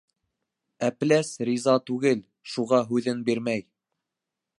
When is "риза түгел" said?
1.49-2.23